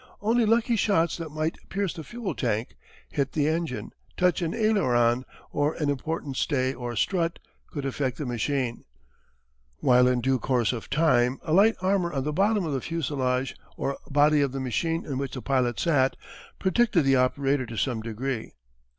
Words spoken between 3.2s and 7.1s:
the engine, touch an aileron or an important stay or